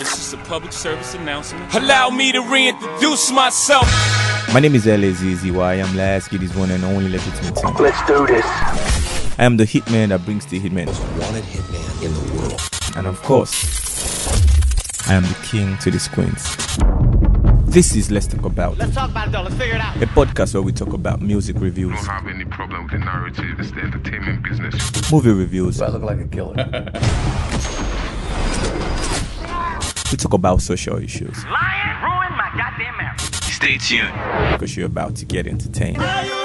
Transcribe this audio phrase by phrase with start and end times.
[0.00, 1.74] It's just a public service announcement.
[1.74, 3.88] Allow me to reintroduce myself.
[4.54, 5.60] My name is LAZZY.
[5.60, 7.80] I am last kid is one and only legitimate.
[7.80, 8.44] Let's do this.
[9.38, 10.86] I am the hitman that brings the hitman.
[11.20, 12.60] Wanted hitman in the world.
[12.96, 16.56] And of course, I am the king to the queens.
[17.68, 19.42] This is Let's Talk About Let's talk about it though.
[19.42, 19.96] Let's figure it out.
[20.02, 22.98] a podcast where we talk about music reviews, I don't have any problem with the
[22.98, 23.58] narrative.
[23.58, 25.12] It's the entertainment business.
[25.12, 26.54] movie reviews, I look like a killer.
[30.10, 33.20] we talk about social issues Lion ruined my goddamn marriage.
[33.20, 34.12] Stay tuned.
[34.52, 35.98] because you're about to get entertained.
[35.98, 36.37] Are you entertained?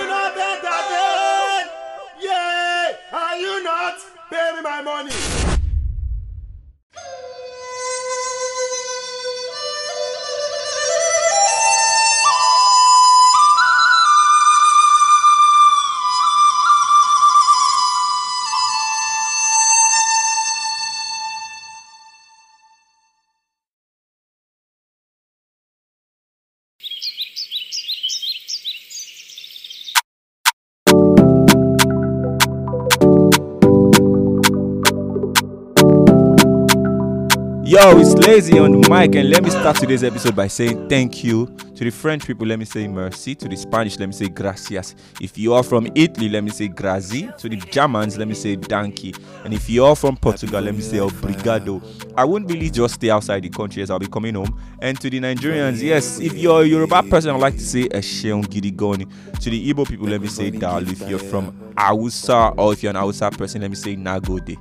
[37.83, 41.21] Yo, it's Lazzy on the mic, and let me start today's episode by saying thank
[41.21, 42.47] you to the French people.
[42.47, 43.35] Let me say merci.
[43.35, 44.95] To the Spanish, let me say gracias.
[45.19, 47.29] If you are from Italy, let me say grazie.
[47.39, 49.13] To the Germans, let me say danke.
[49.43, 51.81] And if you are from Portugal, let me say obrigado.
[52.15, 54.57] I won't really just stay outside the country as I'll be coming home.
[54.79, 58.45] And to the Nigerians, yes, if you're a Yoruba person, I'd like to say Esheon
[58.45, 59.11] Gidigoni.
[59.41, 60.89] To the Igbo people, let me say Dalu.
[60.93, 64.57] If you're from Hausa or if you're an Hausa person, let me say Nagode.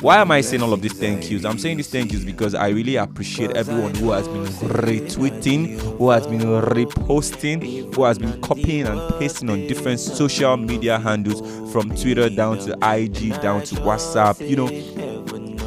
[0.00, 1.44] Why am I saying all of these thank yous?
[1.44, 6.10] I'm saying these thank yous because I really appreciate everyone who has been retweeting, who
[6.10, 11.40] has been reposting, who has been copying and pasting on different social media handles
[11.72, 14.46] from Twitter down to IG, down to WhatsApp.
[14.46, 14.68] You know,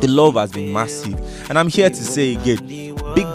[0.01, 1.15] the love has been massive.
[1.49, 2.86] And I'm here to say again,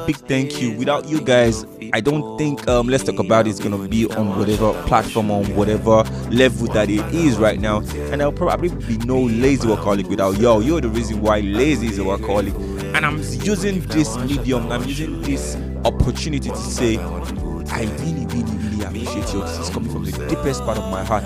[0.06, 0.72] big, thank you.
[0.77, 4.06] Without you guys, I don't think um, Let's Talk About It is going to be
[4.06, 7.78] on whatever platform, on whatever level that it is right now.
[7.81, 10.60] And there'll probably be no Lazzy workaholic without yo.
[10.60, 12.54] You're the reason why Lazzy is a workaholic.
[12.94, 18.84] And I'm using this medium, I'm using this opportunity to say, I really, really, really
[18.84, 19.41] appreciate you.
[19.41, 21.25] This is coming from the deepest part of my heart.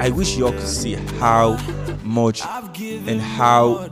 [0.00, 1.56] I wish you all could see how
[2.04, 3.88] much and how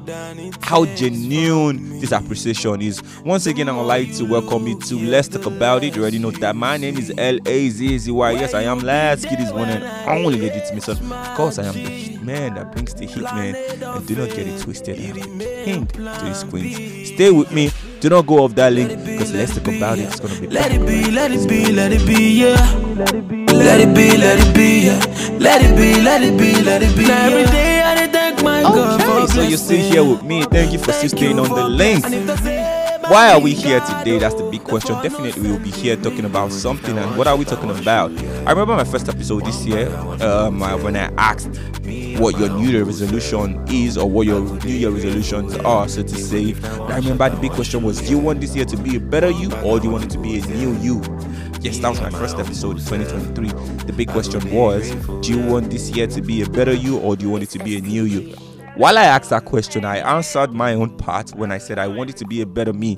[0.62, 3.02] how genuine this appreciation is.
[3.24, 5.94] Once again, I would like to welcome you to Let's Talk About It.
[5.96, 8.30] You already know that my name is L A Z Z Y.
[8.32, 10.96] Yes, I am last kid is one and only legitimate son.
[11.12, 13.54] Of course, I am the hit man that brings the hit man.
[13.54, 14.98] And do not get it twisted.
[14.98, 17.08] I am the king to his queens.
[17.12, 17.70] Stay with me.
[18.00, 20.46] Do not go off that link because Let's Talk About It is gonna be.
[20.46, 22.54] Let it be, let it be, let it be, yeah.
[22.94, 25.38] Let it be, let it be, yeah.
[25.38, 27.06] Let it be, let it be, let it be.
[27.06, 27.77] Now every day
[28.40, 30.42] Okay, so you're still here with me.
[30.44, 32.04] Thank you for still staying on the link.
[33.10, 34.18] Why are we here today?
[34.18, 34.94] That's the big question.
[35.02, 36.96] Definitely, we will be here talking about something.
[36.96, 38.10] And what are we talking about?
[38.46, 39.88] I remember my first episode this year
[40.22, 41.58] um, when I asked
[42.20, 46.14] what your New Year resolution is or what your New Year resolutions are, so to
[46.16, 46.54] say.
[46.62, 49.30] I remember the big question was Do you want this year to be a better
[49.30, 51.00] you or do you want it to be a new you?
[51.60, 53.48] Yes, that was my first episode in 2023.
[53.86, 54.90] The big question was
[55.26, 57.50] Do you want this year to be a better you or do you want it
[57.50, 58.32] to be a new you?
[58.76, 62.16] While I asked that question, I answered my own part when I said I wanted
[62.18, 62.94] to be a better me.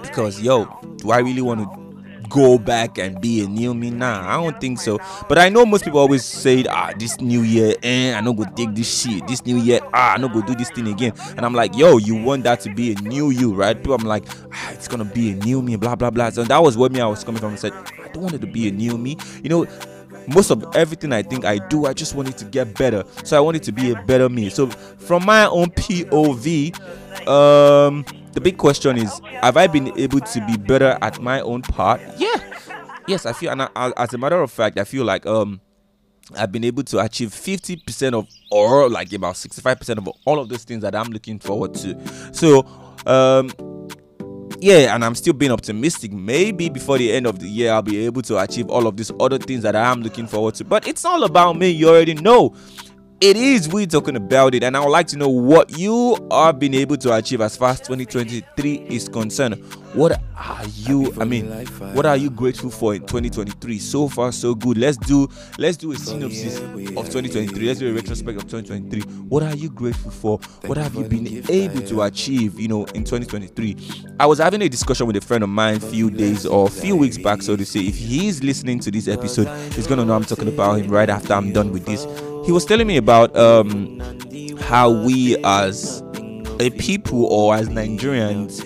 [0.00, 0.64] Because, yo,
[0.96, 1.89] do I really want to
[2.30, 3.90] go back and be a new me?
[3.90, 4.98] Nah, I don't think so.
[5.28, 8.44] But I know most people always say, ah, this new year, eh, I no go
[8.56, 9.26] take this shit.
[9.26, 11.12] This new year, ah, I no go do this thing again.
[11.36, 13.76] And I'm like, yo, you want that to be a new you, right?
[13.76, 16.30] People, I'm like, ah, it's gonna be a new me, blah blah blah.
[16.30, 17.52] So that was where me I was coming from.
[17.52, 19.16] I said, I don't want it to be a new me.
[19.42, 19.66] You know,
[20.34, 23.04] most of everything I think I do, I just want it to get better.
[23.24, 24.48] So I want it to be a better me.
[24.50, 30.46] So from my own POV, um, the big question is: Have I been able to
[30.46, 32.00] be better at my own part?
[32.16, 32.36] Yeah,
[33.06, 33.50] yes, I feel.
[33.50, 35.60] And I, as a matter of fact, I feel like um.
[36.36, 40.62] I've been able to achieve 50% of or like about 65% of all of those
[40.62, 41.98] things that I'm looking forward to.
[42.32, 42.60] So
[43.04, 43.50] um
[44.60, 46.12] yeah, and I'm still being optimistic.
[46.12, 49.10] Maybe before the end of the year, I'll be able to achieve all of these
[49.18, 50.64] other things that I am looking forward to.
[50.64, 51.70] But it's all about me.
[51.70, 52.54] You already know.
[53.20, 56.54] It is we talking about it, and I would like to know what you are
[56.54, 59.62] being able to achieve as far as 2023 is concerned.
[59.92, 61.12] What are you?
[61.20, 61.50] I mean,
[61.92, 63.78] what are you grateful for in 2023?
[63.78, 64.78] So far, so good.
[64.78, 65.28] Let's do
[65.58, 67.66] let's do a synopsis of 2023.
[67.66, 69.02] Let's do a retrospect of 2023.
[69.28, 70.38] What are you grateful for?
[70.64, 72.58] What have you been able to achieve?
[72.58, 73.76] You know, in 2023.
[74.18, 76.70] I was having a discussion with a friend of mine a few days or a
[76.70, 77.80] few weeks back, so to say.
[77.80, 81.34] If he's listening to this episode, he's gonna know I'm talking about him right after
[81.34, 82.06] I'm done with this.
[82.44, 84.00] He was telling me about um
[84.60, 86.02] how we as
[86.58, 88.64] a people or as Nigerians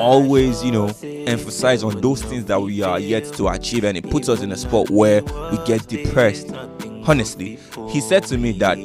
[0.00, 4.08] always, you know, emphasize on those things that we are yet to achieve, and it
[4.10, 6.52] puts us in a spot where we get depressed.
[7.06, 7.58] Honestly,
[7.88, 8.76] he said to me that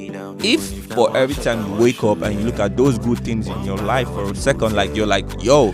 [0.44, 3.64] if for every time you wake up and you look at those good things in
[3.64, 5.72] your life for a second, like you're like, yo,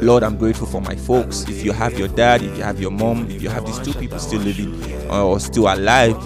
[0.00, 1.42] Lord, I'm grateful for my folks.
[1.48, 3.92] If you have your dad, if you have your mom, if you have these two
[3.98, 4.72] people still living
[5.10, 6.16] uh, or still alive,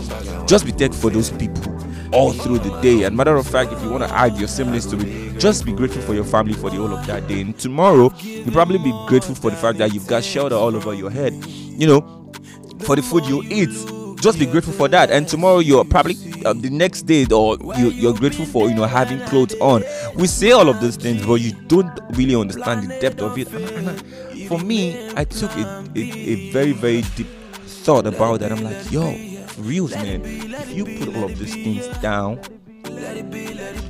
[0.47, 1.75] just be thankful for those people
[2.13, 3.03] all through the day.
[3.03, 5.73] And matter of fact, if you want to add your siblings to it, just be
[5.73, 7.41] grateful for your family for the whole of that day.
[7.41, 10.95] And tomorrow, you'll probably be grateful for the fact that you've got shelter all over
[10.95, 11.33] your head.
[11.47, 12.33] You know,
[12.81, 14.04] for the food you eat.
[14.25, 16.17] Just be grateful for that, and tomorrow you're probably
[16.47, 19.85] uh, the next day, or you, you're grateful for you know having clothes on.
[20.15, 23.49] We say all of those things, but you don't really understand the depth of it.
[24.49, 27.27] For me, I took a, a, a very very deep
[27.67, 28.51] thought about that.
[28.51, 29.15] I'm like, yo,
[29.59, 32.41] reals man, if you put all of these things down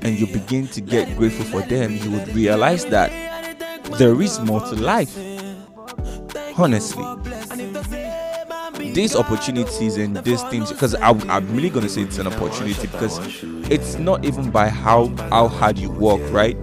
[0.03, 3.13] and you begin to get grateful for them, you would realize that
[3.99, 5.17] there is more to life.
[6.59, 7.05] Honestly,
[8.95, 13.19] these opportunities and these things, because I'm really gonna say it's an opportunity because
[13.71, 16.57] it's not even by how how hard you work, right?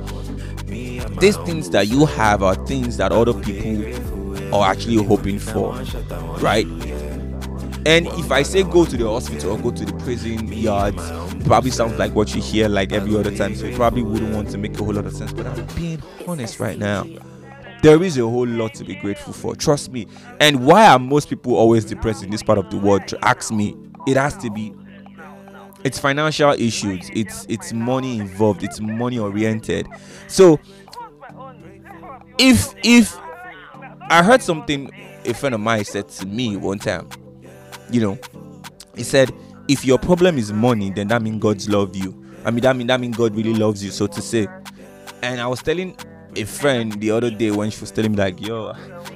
[1.19, 5.73] These things that you have are things that other people are actually hoping for,
[6.39, 6.65] right?
[7.85, 11.01] And if I say go to the hospital or go to the prison yards,
[11.45, 13.55] probably sounds like what you hear like every other time.
[13.55, 15.33] So it probably wouldn't want to make a whole lot of sense.
[15.33, 17.05] But I'm being honest right now.
[17.81, 19.55] There is a whole lot to be grateful for.
[19.55, 20.07] Trust me.
[20.39, 23.13] And why are most people always depressed in this part of the world?
[23.23, 23.75] Ask me.
[24.07, 24.73] It has to be.
[25.83, 27.09] It's financial issues.
[27.13, 28.63] It's it's money involved.
[28.63, 29.87] It's money oriented.
[30.27, 30.59] So
[32.37, 33.17] if if
[34.09, 34.91] I heard something
[35.25, 37.09] a friend of mine said to me one time
[37.91, 38.17] you know,
[38.95, 39.33] he said,
[39.67, 42.17] if your problem is money, then that means God's love you.
[42.43, 44.47] I mean, that mean that mean God really loves you, so to say.
[45.21, 45.95] And I was telling
[46.35, 48.73] a friend the other day when she was telling me like, yo,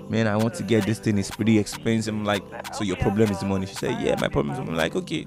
[0.10, 1.18] man, I want to get this thing.
[1.18, 2.14] It's pretty expensive.
[2.14, 3.66] I'm like, so your problem is money?
[3.66, 4.60] She said, yeah, my problem is.
[4.60, 5.26] I'm like, okay.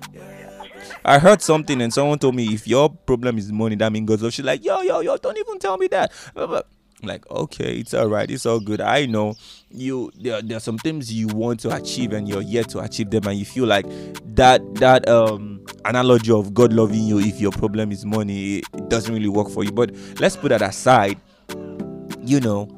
[1.05, 4.23] I heard something and someone told me if your problem is money, that means God's
[4.23, 4.33] love.
[4.33, 6.13] She's like, yo, yo, yo, don't even tell me that.
[6.37, 6.63] I'm
[7.03, 8.81] like, okay, it's all right, it's all good.
[8.81, 9.35] I know
[9.71, 13.11] you there, there are some things you want to achieve and you're yet to achieve
[13.11, 13.87] them, and you feel like
[14.35, 19.15] that that um analogy of God loving you if your problem is money it doesn't
[19.15, 19.71] really work for you.
[19.71, 21.21] But let's put that aside.
[22.29, 22.69] You know,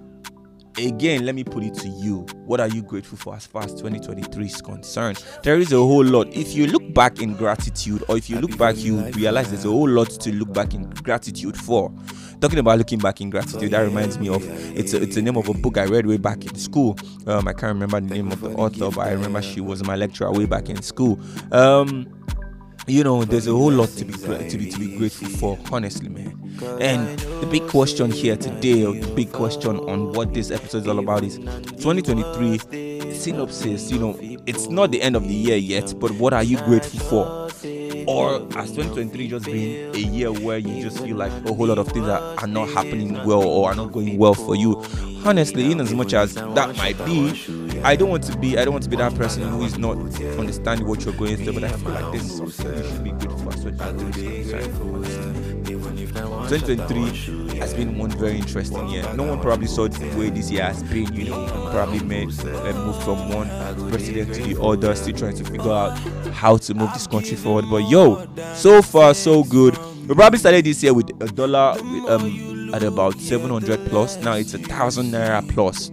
[0.78, 2.20] again, let me put it to you.
[2.46, 5.24] What are you grateful for as far as 2023 is concerned?
[5.42, 6.28] There is a whole lot.
[6.28, 9.68] If you look back in gratitude, or if you look back, you realize there's a
[9.68, 11.92] whole lot to look back in gratitude for.
[12.40, 14.44] Talking about looking back in gratitude, that reminds me of
[14.78, 16.96] it's a, it's the name of a book I read way back in school.
[17.26, 19.96] Um, I can't remember the name of the author, but I remember she was my
[19.96, 21.18] lecturer way back in school.
[21.50, 22.06] Um,
[22.86, 26.08] you know there's a whole lot to be to be to be grateful for honestly
[26.08, 26.36] man.
[26.80, 30.88] And the big question here today or the big question on what this episode is
[30.88, 34.16] all about is 2023 synopsis you know
[34.46, 37.40] it's not the end of the year yet but what are you grateful for?
[38.06, 41.78] Or has 2023 just been a year where you just feel like a whole lot
[41.78, 44.82] of things are, are not happening well or are not going well for you?
[45.24, 47.30] Honestly in as much as that might be
[47.84, 49.96] i don't want to be i don't want to be that person who is not
[50.38, 53.10] understanding what you're going through but i feel like this is something you should be
[53.10, 55.50] grateful for as 2023 is concerned, honestly.
[56.48, 59.04] 2023 has been one very interesting year.
[59.14, 61.12] No one probably saw the way this year has been.
[61.14, 63.48] You know, probably made a move from one
[63.88, 65.96] president to the other, still trying to figure out
[66.32, 67.66] how to move this country forward.
[67.70, 69.78] But yo, so far so good.
[70.08, 71.78] We probably started this year with a dollar
[72.08, 74.16] um, at about 700 plus.
[74.16, 75.90] Now it's a thousand naira plus.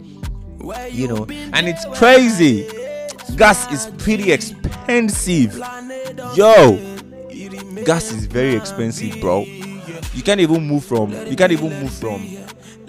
[0.92, 2.68] You know, and it's crazy.
[3.36, 5.56] Gas is pretty expensive.
[6.36, 6.78] Yo,
[7.86, 9.42] gas is very expensive, bro.
[10.14, 11.12] You can't even move from.
[11.28, 12.26] You can't even move from.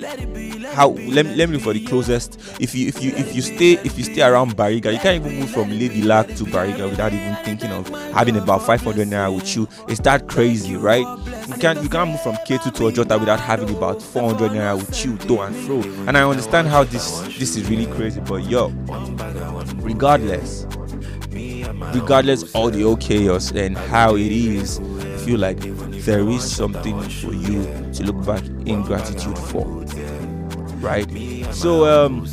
[0.00, 0.90] How?
[0.90, 2.38] Let me let me look for the closest.
[2.60, 5.40] If you if you if you stay if you stay around Bariga, you can't even
[5.40, 9.68] move from Ladi-Lak to Bariga without even thinking of having about 500 naira with you.
[9.88, 11.04] It's that crazy, right?
[11.48, 15.04] You can't you can't move from Ketu to Ojota without having about 400 naira with
[15.04, 15.80] you to and fro.
[16.06, 18.68] And I understand how this this is really crazy, but yo,
[19.78, 20.64] regardless,
[21.92, 24.78] regardless all the old chaos and how it is,
[25.28, 25.60] feel like
[26.06, 29.66] there is something for you to look back in gratitude for.
[30.80, 31.06] Right?
[31.52, 32.26] So um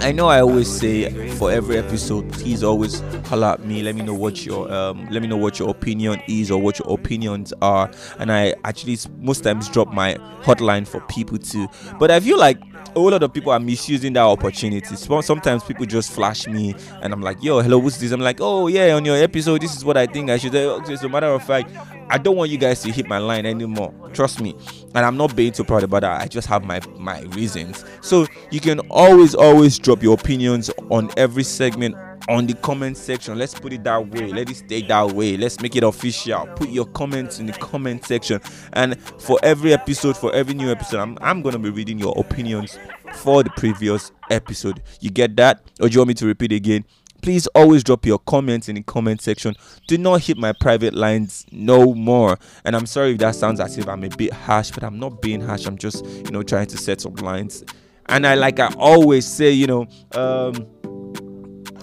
[0.00, 3.82] I know I always say for every episode, please always holler at me.
[3.82, 6.78] Let me know what your um, let me know what your opinion is or what
[6.78, 7.90] your opinions are.
[8.18, 11.68] And I actually most times drop my hotline for people to.
[11.98, 12.58] But I feel like
[12.94, 14.96] a whole lot of people are misusing that opportunity.
[14.96, 18.66] Sometimes people just flash me, and I'm like, "Yo, hello, what's this?" I'm like, "Oh
[18.66, 21.26] yeah, on your episode, this is what I think I should." say." Okay, so matter
[21.26, 21.70] of fact,
[22.08, 23.94] I don't want you guys to hit my line anymore.
[24.12, 24.56] Trust me,
[24.94, 26.20] and I'm not being too proud about that.
[26.20, 27.84] I just have my my reasons.
[28.00, 31.96] So you can always always drop your opinions on every segment
[32.28, 33.38] on the comment section.
[33.38, 34.32] Let's put it that way.
[34.32, 35.36] Let it stay that way.
[35.36, 36.46] Let's make it official.
[36.56, 38.40] Put your comments in the comment section.
[38.72, 42.78] And for every episode, for every new episode, I'm, I'm gonna be reading your opinions
[43.14, 44.82] for the previous episode.
[45.00, 45.62] You get that?
[45.80, 46.84] Or do you want me to repeat again?
[47.22, 49.54] Please always drop your comments in the comment section.
[49.86, 52.38] Do not hit my private lines no more.
[52.64, 55.20] And I'm sorry if that sounds as if I'm a bit harsh, but I'm not
[55.20, 55.66] being harsh.
[55.66, 57.62] I'm just, you know, trying to set some lines.
[58.06, 60.66] And I like I always say, you know, um,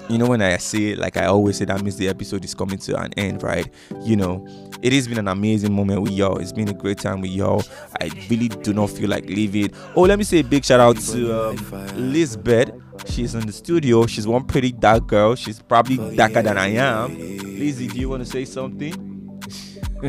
[0.10, 2.78] you know when i say like i always say that means the episode is coming
[2.78, 3.68] to an end right?
[4.04, 4.46] You know
[4.82, 6.38] it has been an amazing moment with y'all.
[6.38, 7.64] It's been a great time with y'all.
[8.00, 9.72] I really do not feel like leaving.
[9.96, 12.72] Oh let me say a big shout out to um, lisbeth.
[13.08, 14.06] She's in the studio.
[14.06, 15.36] She's one pretty dark girl.
[15.36, 17.18] She's probably darker than i am.
[17.18, 19.14] Lizzie do you want to say something?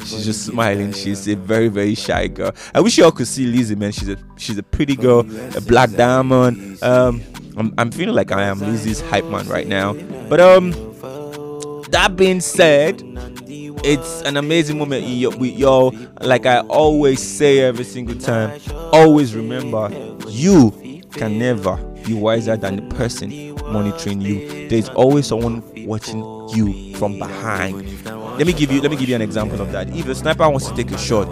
[0.00, 0.92] She's just smiling.
[0.92, 2.52] She's a very, very shy girl.
[2.74, 3.92] I wish y'all could see Lizzie, man.
[3.92, 5.20] She's a she's a pretty girl,
[5.56, 6.82] a black diamond.
[6.82, 7.22] Um,
[7.56, 9.94] I'm, I'm feeling like I am Lizzie's hype man right now.
[10.28, 10.70] But um,
[11.90, 13.02] that being said,
[13.84, 15.04] it's an amazing moment
[15.38, 15.94] with y'all.
[16.20, 18.60] Like I always say every single time,
[18.92, 19.90] always remember
[20.28, 24.68] you can never be wiser than the person monitoring you.
[24.68, 28.04] There's always someone watching you from behind.
[28.38, 29.88] Let me give you let me give you an example of that.
[29.94, 31.26] If a sniper wants to take a shot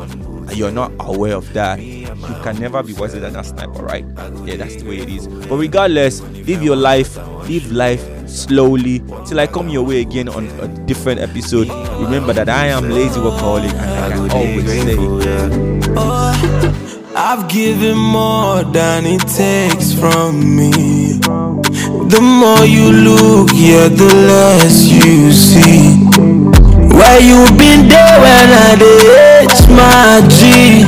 [0.51, 2.07] and you're not aware of that, you
[2.43, 4.05] can never be wiser than a sniper, right?
[4.45, 5.29] Yeah, that's the way it is.
[5.29, 7.17] But regardless, live your life,
[7.49, 11.69] live life slowly till I come your way again on a different episode.
[12.03, 14.97] Remember that I am Lazzy workaholic and like I always say.
[15.97, 20.73] Oh, I've given more than it takes from me.
[22.11, 25.97] The more you look, yeah, the less you see.
[26.97, 29.30] Where you been there when I did
[29.69, 30.85] my G?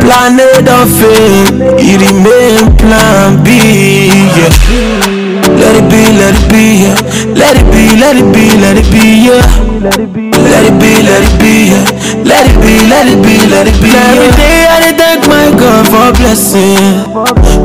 [0.00, 4.08] Planet of fame, it remain plan B.
[4.36, 4.52] Yeah.
[5.58, 6.96] Let it be, let it be, yeah.
[7.34, 9.42] Let it be, let it be, let it be, yeah.
[9.80, 11.84] Let it be, let it be, yeah.
[12.24, 13.90] Let it be, let it be, let it be.
[13.90, 17.04] Every day I thank my God for blessing.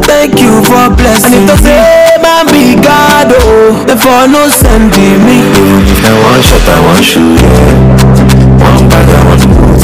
[0.03, 1.43] Thank you for blessing.
[1.43, 5.39] And if the same man be God, oh, therefore no sending me.
[5.89, 8.63] If I want shot, I want shoot, yeah.
[8.63, 9.42] One bag, I want to boot,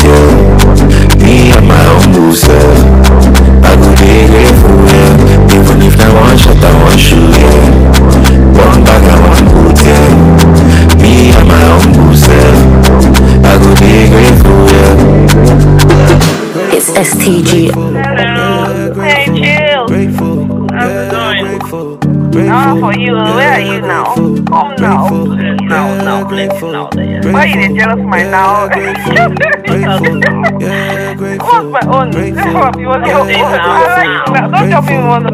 [0.09, 1.23] yeah.
[1.23, 3.67] Me and my own boots, yeah.
[3.67, 5.55] I go be grateful, yeah.
[5.55, 7.69] Even if I want shot, I want shoot, yeah.
[8.57, 10.09] One bag, I want boot, yeah.
[11.01, 13.49] Me and my own boots, yeah.
[13.49, 14.93] I go be grateful, yeah.
[16.75, 17.51] It's STG.
[17.73, 18.93] Hello.
[19.01, 19.85] Hey, chill.
[20.71, 22.49] How's it going?
[22.51, 23.13] Oh, for you.
[23.13, 24.13] Where are you now?
[24.17, 25.18] Oh, no.
[26.29, 26.37] No,
[26.71, 27.31] no, please, no.
[27.31, 28.67] Why are you jealous of my now?
[31.39, 32.11] What's my own?
[32.53, 33.35] What you want to help me?
[33.35, 33.47] I
[33.95, 34.51] like that.
[34.51, 35.33] Don't tell me one of